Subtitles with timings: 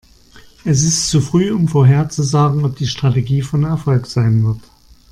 [0.65, 4.61] Es ist zu früh, um vorherzusagen, ob die Strategie von Erfolg sein wird.